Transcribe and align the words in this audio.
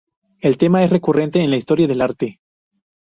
El 0.39 0.57
tema 0.57 0.83
es 0.83 0.89
recurrente 0.89 1.43
en 1.43 1.51
la 1.51 1.57
historia 1.57 1.85
del 1.87 2.01
arte. 2.01 2.39